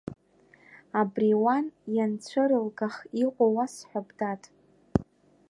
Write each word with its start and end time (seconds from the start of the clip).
Абри, 1.01 1.31
уан 1.43 1.65
ианцәырылгах, 1.95 2.95
иҟоу 3.23 3.51
уасҳәап, 3.55 4.07
дад. 4.17 4.41